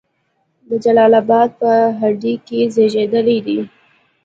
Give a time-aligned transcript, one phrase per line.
[0.67, 3.59] د جلال آباد په هډې کې زیږیدلی دی.